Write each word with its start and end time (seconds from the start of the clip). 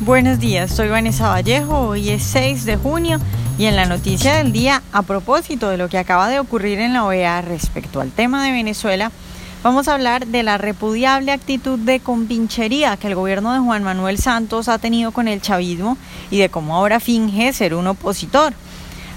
Buenos 0.00 0.38
días, 0.38 0.72
soy 0.72 0.88
Vanessa 0.88 1.30
Vallejo, 1.30 1.88
hoy 1.88 2.10
es 2.10 2.22
6 2.24 2.66
de 2.66 2.76
junio 2.76 3.18
y 3.56 3.64
en 3.64 3.76
la 3.76 3.86
noticia 3.86 4.34
del 4.34 4.52
día, 4.52 4.82
a 4.92 5.00
propósito 5.00 5.70
de 5.70 5.78
lo 5.78 5.88
que 5.88 5.96
acaba 5.96 6.28
de 6.28 6.38
ocurrir 6.38 6.80
en 6.80 6.92
la 6.92 7.06
OEA 7.06 7.40
respecto 7.40 8.02
al 8.02 8.12
tema 8.12 8.44
de 8.44 8.52
Venezuela, 8.52 9.10
vamos 9.62 9.88
a 9.88 9.94
hablar 9.94 10.26
de 10.26 10.42
la 10.42 10.58
repudiable 10.58 11.32
actitud 11.32 11.78
de 11.78 12.00
compinchería 12.00 12.98
que 12.98 13.06
el 13.06 13.14
gobierno 13.14 13.54
de 13.54 13.60
Juan 13.60 13.84
Manuel 13.84 14.18
Santos 14.18 14.68
ha 14.68 14.76
tenido 14.76 15.12
con 15.12 15.28
el 15.28 15.40
chavismo 15.40 15.96
y 16.30 16.36
de 16.40 16.50
cómo 16.50 16.76
ahora 16.76 17.00
finge 17.00 17.54
ser 17.54 17.74
un 17.74 17.86
opositor. 17.86 18.52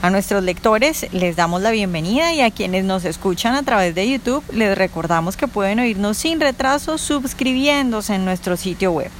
A 0.02 0.10
nuestros 0.10 0.46
lectores 0.46 1.08
les 1.12 1.36
damos 1.36 1.62
la 1.62 1.72
bienvenida 1.72 2.34
y 2.34 2.40
a 2.40 2.52
quienes 2.52 2.86
nos 2.86 3.04
escuchan 3.04 3.54
a 3.54 3.64
través 3.64 3.94
de 3.96 4.10
YouTube 4.10 4.46
les 4.54 4.78
recordamos 4.78 5.36
que 5.36 5.50
pueden 5.50 5.80
oírnos 5.80 6.16
sin 6.16 6.40
retraso 6.40 6.98
suscribiéndose 6.98 8.16
en 8.16 8.24
nuestro 8.24 8.56
sitio 8.56 8.94
web. 8.94 9.12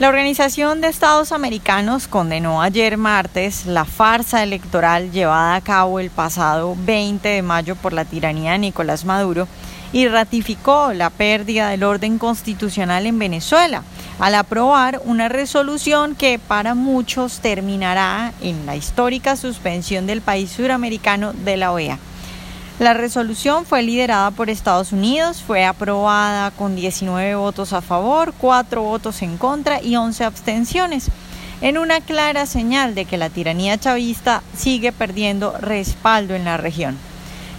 La 0.00 0.08
Organización 0.08 0.80
de 0.80 0.88
Estados 0.88 1.30
Americanos 1.30 2.08
condenó 2.08 2.60
ayer 2.60 2.96
martes 2.96 3.64
la 3.64 3.84
farsa 3.84 4.42
electoral 4.42 5.12
llevada 5.12 5.54
a 5.54 5.60
cabo 5.60 6.00
el 6.00 6.10
pasado 6.10 6.74
20 6.84 7.28
de 7.28 7.42
mayo 7.42 7.76
por 7.76 7.92
la 7.92 8.04
tiranía 8.04 8.52
de 8.52 8.58
Nicolás 8.58 9.04
Maduro 9.04 9.46
y 9.92 10.08
ratificó 10.08 10.92
la 10.92 11.10
pérdida 11.10 11.68
del 11.68 11.84
orden 11.84 12.18
constitucional 12.18 13.06
en 13.06 13.20
Venezuela 13.20 13.84
al 14.18 14.34
aprobar 14.34 15.00
una 15.04 15.28
resolución 15.28 16.16
que 16.16 16.40
para 16.40 16.74
muchos 16.74 17.38
terminará 17.38 18.32
en 18.42 18.66
la 18.66 18.74
histórica 18.74 19.36
suspensión 19.36 20.08
del 20.08 20.22
país 20.22 20.50
suramericano 20.50 21.32
de 21.32 21.56
la 21.56 21.70
OEA. 21.70 22.00
La 22.80 22.92
resolución 22.92 23.64
fue 23.66 23.84
liderada 23.84 24.32
por 24.32 24.50
Estados 24.50 24.90
Unidos, 24.90 25.44
fue 25.46 25.64
aprobada 25.64 26.50
con 26.50 26.74
19 26.74 27.36
votos 27.36 27.72
a 27.72 27.82
favor, 27.82 28.34
4 28.36 28.82
votos 28.82 29.22
en 29.22 29.36
contra 29.36 29.80
y 29.80 29.94
11 29.94 30.24
abstenciones, 30.24 31.06
en 31.60 31.78
una 31.78 32.00
clara 32.00 32.46
señal 32.46 32.96
de 32.96 33.04
que 33.04 33.16
la 33.16 33.30
tiranía 33.30 33.78
chavista 33.78 34.42
sigue 34.56 34.90
perdiendo 34.90 35.56
respaldo 35.56 36.34
en 36.34 36.44
la 36.44 36.56
región. 36.56 36.98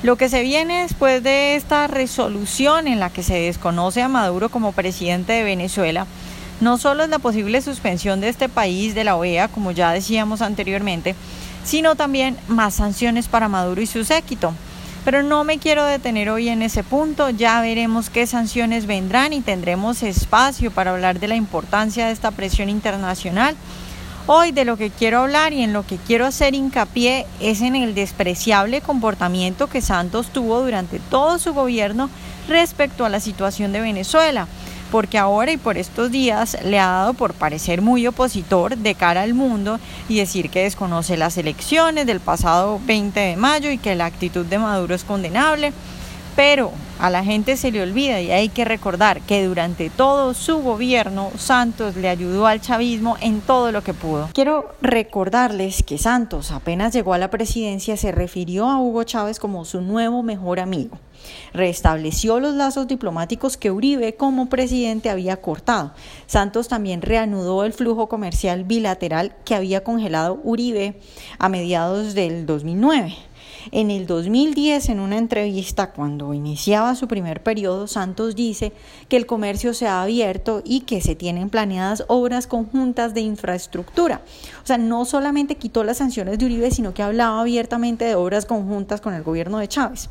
Lo 0.03 0.17
que 0.17 0.27
se 0.27 0.43
viene 0.43 0.81
después 0.81 1.23
de 1.23 1.55
esta 1.55 1.87
resolución 1.87 2.89
en 2.89 2.99
la 2.99 3.09
que 3.09 3.23
se 3.23 3.39
desconoce 3.39 4.01
a 4.01 4.09
Maduro 4.09 4.49
como 4.49 4.73
presidente 4.73 5.31
de 5.31 5.43
Venezuela, 5.43 6.07
no 6.59 6.77
solo 6.77 7.03
es 7.05 7.09
la 7.09 7.19
posible 7.19 7.61
suspensión 7.61 8.19
de 8.19 8.27
este 8.27 8.49
país 8.49 8.93
de 8.93 9.05
la 9.05 9.15
OEA, 9.15 9.47
como 9.47 9.71
ya 9.71 9.93
decíamos 9.93 10.41
anteriormente, 10.41 11.15
sino 11.63 11.95
también 11.95 12.35
más 12.49 12.75
sanciones 12.75 13.29
para 13.29 13.47
Maduro 13.47 13.81
y 13.81 13.87
su 13.87 14.03
séquito. 14.03 14.53
Pero 15.05 15.21
no 15.21 15.43
me 15.43 15.59
quiero 15.59 15.85
detener 15.85 16.31
hoy 16.31 16.49
en 16.49 16.63
ese 16.63 16.83
punto, 16.83 17.29
ya 17.29 17.61
veremos 17.61 18.09
qué 18.09 18.25
sanciones 18.25 18.87
vendrán 18.87 19.33
y 19.33 19.41
tendremos 19.41 20.01
espacio 20.01 20.71
para 20.71 20.91
hablar 20.91 21.19
de 21.19 21.27
la 21.27 21.35
importancia 21.35 22.07
de 22.07 22.11
esta 22.11 22.31
presión 22.31 22.69
internacional. 22.69 23.55
Hoy 24.25 24.51
de 24.51 24.65
lo 24.65 24.77
que 24.77 24.89
quiero 24.89 25.19
hablar 25.19 25.53
y 25.53 25.61
en 25.61 25.73
lo 25.73 25.85
que 25.85 25.97
quiero 25.97 26.25
hacer 26.25 26.55
hincapié 26.55 27.27
es 27.39 27.61
en 27.61 27.75
el 27.75 27.93
despreciable 27.93 28.81
comportamiento 28.81 29.67
que 29.67 29.81
Santos 29.81 30.29
tuvo 30.29 30.63
durante 30.63 30.97
todo 30.97 31.37
su 31.37 31.53
gobierno 31.53 32.09
respecto 32.49 33.05
a 33.05 33.09
la 33.09 33.19
situación 33.19 33.73
de 33.73 33.81
Venezuela 33.81 34.47
porque 34.91 35.17
ahora 35.17 35.51
y 35.51 35.57
por 35.57 35.77
estos 35.77 36.11
días 36.11 36.57
le 36.63 36.79
ha 36.79 36.87
dado 36.87 37.13
por 37.13 37.33
parecer 37.33 37.81
muy 37.81 38.05
opositor 38.07 38.77
de 38.77 38.95
cara 38.95 39.21
al 39.21 39.33
mundo 39.33 39.79
y 40.07 40.17
decir 40.17 40.49
que 40.49 40.63
desconoce 40.63 41.17
las 41.17 41.37
elecciones 41.37 42.05
del 42.05 42.19
pasado 42.19 42.79
20 42.85 43.19
de 43.19 43.35
mayo 43.35 43.69
y 43.71 43.77
que 43.77 43.95
la 43.95 44.05
actitud 44.05 44.45
de 44.45 44.59
Maduro 44.59 44.95
es 44.95 45.03
condenable. 45.03 45.73
Pero 46.35 46.71
a 46.99 47.09
la 47.09 47.23
gente 47.23 47.55
se 47.55 47.71
le 47.71 47.81
olvida 47.81 48.21
y 48.21 48.31
hay 48.31 48.49
que 48.49 48.65
recordar 48.65 49.21
que 49.21 49.45
durante 49.45 49.89
todo 49.89 50.33
su 50.33 50.59
gobierno 50.59 51.31
Santos 51.37 51.95
le 51.95 52.09
ayudó 52.09 52.45
al 52.47 52.61
chavismo 52.61 53.15
en 53.21 53.41
todo 53.41 53.71
lo 53.71 53.83
que 53.83 53.93
pudo. 53.93 54.29
Quiero 54.33 54.73
recordarles 54.81 55.83
que 55.83 55.97
Santos 55.97 56.51
apenas 56.51 56.93
llegó 56.93 57.13
a 57.13 57.17
la 57.17 57.29
presidencia 57.29 57.95
se 57.97 58.11
refirió 58.11 58.69
a 58.69 58.79
Hugo 58.79 59.03
Chávez 59.03 59.39
como 59.39 59.65
su 59.65 59.81
nuevo 59.81 60.23
mejor 60.23 60.59
amigo. 60.59 60.97
Restableció 61.53 62.39
los 62.39 62.53
lazos 62.53 62.87
diplomáticos 62.87 63.57
que 63.57 63.71
Uribe 63.71 64.15
como 64.15 64.47
presidente 64.47 65.09
había 65.09 65.37
cortado. 65.41 65.93
Santos 66.27 66.67
también 66.67 67.01
reanudó 67.01 67.63
el 67.63 67.73
flujo 67.73 68.07
comercial 68.07 68.63
bilateral 68.63 69.35
que 69.45 69.55
había 69.55 69.83
congelado 69.83 70.39
Uribe 70.43 70.99
a 71.39 71.49
mediados 71.49 72.13
del 72.13 72.45
2009. 72.45 73.15
En 73.71 73.89
el 73.89 74.05
2010, 74.05 74.89
en 74.89 74.99
una 74.99 75.17
entrevista, 75.17 75.91
cuando 75.91 76.33
iniciaba 76.33 76.95
su 76.95 77.07
primer 77.07 77.41
periodo, 77.41 77.87
Santos 77.87 78.35
dice 78.35 78.73
que 79.09 79.17
el 79.17 79.25
comercio 79.25 79.73
se 79.73 79.87
ha 79.87 80.01
abierto 80.01 80.61
y 80.63 80.81
que 80.81 81.01
se 81.01 81.15
tienen 81.15 81.49
planeadas 81.49 82.03
obras 82.07 82.47
conjuntas 82.47 83.13
de 83.13 83.21
infraestructura. 83.21 84.21
O 84.63 84.67
sea, 84.67 84.77
no 84.77 85.05
solamente 85.05 85.55
quitó 85.55 85.83
las 85.83 85.97
sanciones 85.97 86.37
de 86.37 86.45
Uribe, 86.45 86.71
sino 86.71 86.93
que 86.93 87.03
hablaba 87.03 87.41
abiertamente 87.41 88.05
de 88.05 88.15
obras 88.15 88.45
conjuntas 88.45 89.01
con 89.01 89.13
el 89.13 89.23
gobierno 89.23 89.57
de 89.57 89.67
Chávez. 89.67 90.09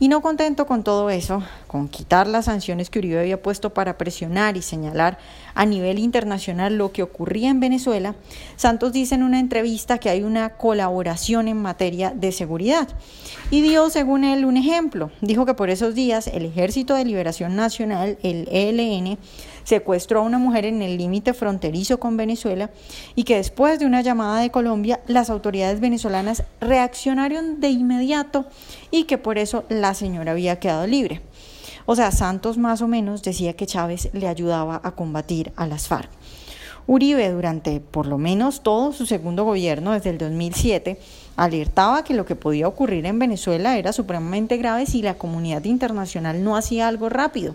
Y 0.00 0.08
no 0.08 0.22
contento 0.22 0.66
con 0.66 0.82
todo 0.82 1.08
eso, 1.08 1.42
con 1.68 1.88
quitar 1.88 2.26
las 2.26 2.46
sanciones 2.46 2.90
que 2.90 2.98
Uribe 2.98 3.20
había 3.20 3.40
puesto 3.40 3.72
para 3.72 3.96
presionar 3.96 4.56
y 4.56 4.62
señalar 4.62 5.18
a 5.54 5.66
nivel 5.66 5.98
internacional 5.98 6.76
lo 6.76 6.92
que 6.92 7.02
ocurría 7.02 7.50
en 7.50 7.60
Venezuela, 7.60 8.14
Santos 8.56 8.92
dice 8.92 9.14
en 9.14 9.22
una 9.22 9.40
entrevista 9.40 9.98
que 9.98 10.10
hay 10.10 10.22
una 10.22 10.50
colaboración 10.50 11.48
en 11.48 11.60
materia 11.60 12.10
de 12.10 12.32
seguridad. 12.32 12.88
Y 13.50 13.62
dio, 13.62 13.90
según 13.90 14.24
él, 14.24 14.44
un 14.44 14.56
ejemplo. 14.56 15.10
Dijo 15.20 15.46
que 15.46 15.54
por 15.54 15.70
esos 15.70 15.94
días 15.94 16.26
el 16.26 16.44
Ejército 16.44 16.94
de 16.94 17.04
Liberación 17.04 17.56
Nacional, 17.56 18.18
el 18.22 18.48
ELN, 18.50 19.18
secuestró 19.64 20.20
a 20.20 20.22
una 20.22 20.38
mujer 20.38 20.66
en 20.66 20.82
el 20.82 20.96
límite 20.96 21.32
fronterizo 21.32 21.98
con 21.98 22.16
Venezuela 22.16 22.70
y 23.14 23.24
que 23.24 23.36
después 23.36 23.78
de 23.78 23.86
una 23.86 24.02
llamada 24.02 24.40
de 24.40 24.50
Colombia, 24.50 25.00
las 25.06 25.30
autoridades 25.30 25.80
venezolanas 25.80 26.44
reaccionaron 26.60 27.60
de 27.60 27.70
inmediato 27.70 28.46
y 28.90 29.04
que 29.04 29.18
por 29.18 29.38
eso 29.38 29.64
la 29.68 29.94
señora 29.94 30.32
había 30.32 30.60
quedado 30.60 30.86
libre. 30.86 31.20
O 31.86 31.96
sea, 31.96 32.10
Santos 32.10 32.58
más 32.58 32.82
o 32.82 32.88
menos 32.88 33.22
decía 33.22 33.54
que 33.54 33.66
Chávez 33.66 34.08
le 34.12 34.28
ayudaba 34.28 34.80
a 34.82 34.92
combatir 34.92 35.52
a 35.56 35.66
las 35.66 35.88
FARC. 35.88 36.10
Uribe 36.86 37.30
durante 37.30 37.80
por 37.80 38.06
lo 38.06 38.18
menos 38.18 38.62
todo 38.62 38.92
su 38.92 39.06
segundo 39.06 39.44
gobierno 39.44 39.92
desde 39.92 40.10
el 40.10 40.18
2007 40.18 40.98
alertaba 41.36 42.04
que 42.04 42.14
lo 42.14 42.26
que 42.26 42.36
podía 42.36 42.68
ocurrir 42.68 43.06
en 43.06 43.18
Venezuela 43.18 43.78
era 43.78 43.92
supremamente 43.92 44.58
grave 44.58 44.84
si 44.86 45.00
la 45.00 45.14
comunidad 45.14 45.64
internacional 45.64 46.44
no 46.44 46.56
hacía 46.56 46.88
algo 46.88 47.08
rápido. 47.08 47.54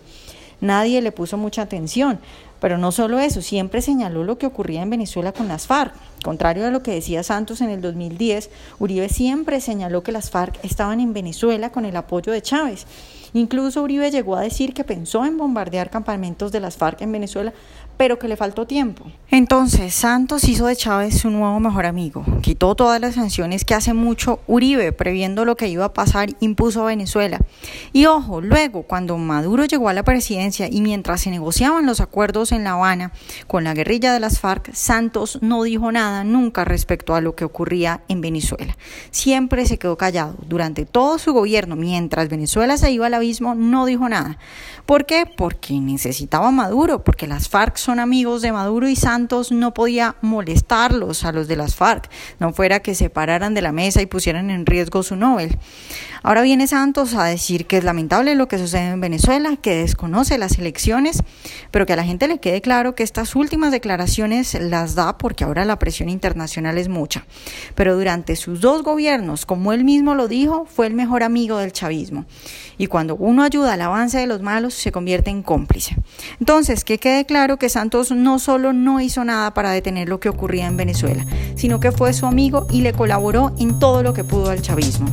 Nadie 0.61 1.01
le 1.01 1.11
puso 1.11 1.37
mucha 1.37 1.61
atención, 1.61 2.19
pero 2.59 2.77
no 2.77 2.91
solo 2.91 3.19
eso, 3.19 3.41
siempre 3.41 3.81
señaló 3.81 4.23
lo 4.23 4.37
que 4.37 4.45
ocurría 4.45 4.81
en 4.81 4.89
Venezuela 4.89 5.31
con 5.31 5.47
las 5.47 5.67
FARC. 5.67 5.93
Contrario 6.23 6.67
a 6.67 6.71
lo 6.71 6.83
que 6.83 6.91
decía 6.91 7.23
Santos 7.23 7.61
en 7.61 7.69
el 7.69 7.81
2010, 7.81 8.49
Uribe 8.79 9.09
siempre 9.09 9.61
señaló 9.61 10.03
que 10.03 10.11
las 10.11 10.29
FARC 10.29 10.59
estaban 10.63 10.99
en 10.99 11.13
Venezuela 11.13 11.71
con 11.71 11.85
el 11.85 11.95
apoyo 11.95 12.31
de 12.31 12.41
Chávez. 12.41 12.85
Incluso 13.33 13.83
Uribe 13.83 14.11
llegó 14.11 14.35
a 14.35 14.41
decir 14.41 14.73
que 14.73 14.83
pensó 14.83 15.25
en 15.25 15.37
bombardear 15.37 15.89
campamentos 15.89 16.51
de 16.51 16.59
las 16.59 16.77
FARC 16.77 17.01
en 17.01 17.11
Venezuela, 17.11 17.53
pero 17.99 18.17
que 18.17 18.29
le 18.29 18.37
faltó 18.37 18.65
tiempo. 18.65 19.11
Entonces, 19.29 19.93
Santos 19.93 20.45
hizo 20.45 20.67
de 20.67 20.75
Chávez 20.77 21.19
su 21.19 21.29
nuevo 21.29 21.59
mejor 21.59 21.85
amigo. 21.85 22.23
Quitó 22.41 22.73
todas 22.73 23.01
las 23.01 23.15
sanciones 23.15 23.65
que 23.65 23.75
hace 23.75 23.93
mucho 23.93 24.39
Uribe, 24.47 24.93
previendo 24.93 25.43
lo 25.43 25.57
que 25.57 25.67
iba 25.67 25.83
a 25.83 25.93
pasar, 25.93 26.29
impuso 26.39 26.81
a 26.81 26.85
Venezuela. 26.85 27.41
Y 27.91 28.05
ojo, 28.05 28.39
luego, 28.39 28.83
cuando 28.83 29.17
Maduro 29.17 29.65
llegó 29.65 29.89
a 29.89 29.93
la 29.93 30.03
presidencia 30.03 30.69
y 30.71 30.79
mientras 30.79 31.19
se 31.19 31.29
negociaban 31.29 31.85
los 31.85 31.99
acuerdos 31.99 32.48
en 32.51 32.63
La 32.63 32.71
Habana 32.71 33.11
con 33.47 33.63
la 33.63 33.73
guerrilla 33.73 34.13
de 34.13 34.19
las 34.19 34.39
FARC, 34.39 34.73
Santos 34.73 35.39
no 35.41 35.63
dijo 35.63 35.91
nada 35.91 36.23
nunca 36.23 36.65
respecto 36.65 37.15
a 37.15 37.21
lo 37.21 37.35
que 37.35 37.45
ocurría 37.45 38.01
en 38.07 38.21
Venezuela. 38.21 38.77
Siempre 39.11 39.65
se 39.65 39.77
quedó 39.77 39.97
callado. 39.97 40.35
Durante 40.47 40.85
todo 40.85 41.19
su 41.19 41.33
gobierno, 41.33 41.75
mientras 41.75 42.29
Venezuela 42.29 42.77
se 42.77 42.91
iba 42.91 43.07
al 43.07 43.13
abismo, 43.13 43.55
no 43.55 43.85
dijo 43.85 44.09
nada. 44.09 44.37
¿Por 44.85 45.05
qué? 45.05 45.25
Porque 45.25 45.79
necesitaba 45.79 46.51
Maduro, 46.51 47.03
porque 47.03 47.27
las 47.27 47.49
FARC 47.49 47.77
son 47.77 47.99
amigos 47.99 48.41
de 48.41 48.51
Maduro 48.51 48.89
y 48.89 48.95
Santos 48.95 49.51
no 49.51 49.73
podía 49.73 50.15
molestarlos 50.21 51.25
a 51.25 51.31
los 51.31 51.47
de 51.47 51.55
las 51.55 51.75
FARC, 51.75 52.09
no 52.39 52.53
fuera 52.53 52.79
que 52.79 52.95
se 52.95 53.09
pararan 53.09 53.53
de 53.53 53.61
la 53.61 53.71
mesa 53.71 54.01
y 54.01 54.05
pusieran 54.05 54.49
en 54.49 54.65
riesgo 54.65 55.03
su 55.03 55.15
Nobel. 55.15 55.57
Ahora 56.21 56.41
viene 56.41 56.67
Santos 56.67 57.13
a 57.13 57.23
decir 57.23 57.65
que 57.65 57.77
es 57.77 57.83
lamentable 57.83 58.35
lo 58.35 58.47
que 58.47 58.57
sucede 58.57 58.89
en 58.89 58.99
Venezuela, 58.99 59.55
que 59.55 59.75
desconoce 59.75 60.37
las 60.37 60.57
elecciones, 60.57 61.23
pero 61.71 61.85
que 61.85 61.93
a 61.93 61.95
la 61.95 62.03
gente 62.03 62.27
le 62.27 62.38
quede 62.39 62.61
claro 62.61 62.95
que 62.95 63.03
estas 63.03 63.35
últimas 63.35 63.71
declaraciones 63.71 64.53
las 64.59 64.95
da 64.95 65.17
porque 65.17 65.43
ahora 65.43 65.65
la 65.65 65.79
presión 65.79 66.09
internacional 66.09 66.77
es 66.77 66.89
mucha. 66.89 67.25
Pero 67.75 67.95
durante 67.95 68.35
sus 68.35 68.61
dos 68.61 68.83
gobiernos, 68.83 69.45
como 69.45 69.73
él 69.73 69.83
mismo 69.83 70.15
lo 70.15 70.27
dijo, 70.27 70.65
fue 70.65 70.87
el 70.87 70.93
mejor 70.93 71.23
amigo 71.23 71.57
del 71.57 71.71
chavismo. 71.71 72.25
Y 72.77 72.87
cuando 72.87 73.15
uno 73.15 73.43
ayuda 73.43 73.73
al 73.73 73.81
avance 73.81 74.17
de 74.17 74.27
los 74.27 74.41
malos, 74.41 74.73
se 74.73 74.91
convierte 74.91 75.29
en 75.29 75.43
cómplice. 75.43 75.95
Entonces, 76.39 76.83
que 76.83 76.97
quede 76.97 77.25
claro 77.25 77.57
que 77.57 77.69
Santos 77.69 78.11
no 78.11 78.39
solo 78.39 78.73
no 78.73 79.01
hizo 79.01 79.23
nada 79.23 79.53
para 79.53 79.71
detener 79.71 80.09
lo 80.09 80.19
que 80.19 80.29
ocurría 80.29 80.67
en 80.67 80.77
Venezuela, 80.77 81.25
sino 81.55 81.79
que 81.79 81.91
fue 81.91 82.13
su 82.13 82.25
amigo 82.25 82.67
y 82.71 82.81
le 82.81 82.93
colaboró 82.93 83.53
en 83.59 83.79
todo 83.79 84.03
lo 84.03 84.13
que 84.13 84.23
pudo 84.23 84.49
al 84.49 84.61
chavismo. 84.61 85.07